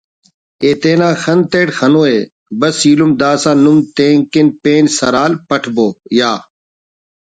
[0.69, 2.13] ءِ تینا خن تیٹ خنوءِ
[2.59, 5.87] بس ایلم داسہ نم تین کن پین سرحال پٹبو
[6.19, 6.31] یا